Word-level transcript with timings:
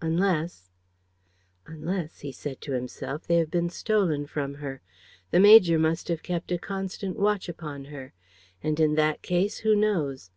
Unless: 0.00 0.70
"Unless," 1.66 2.20
he 2.20 2.32
said 2.32 2.62
to 2.62 2.72
himself, 2.72 3.26
"they 3.26 3.36
have 3.36 3.50
been 3.50 3.68
stolen 3.68 4.24
from 4.24 4.54
her. 4.54 4.80
The 5.30 5.40
major 5.40 5.78
must 5.78 6.08
have 6.08 6.22
kept 6.22 6.50
a 6.50 6.56
constant 6.56 7.18
watch 7.18 7.50
upon 7.50 7.84
her. 7.92 8.14
And, 8.62 8.80
in 8.80 8.94
that 8.94 9.20
case, 9.20 9.58
who 9.58 9.76
knows?" 9.76 10.30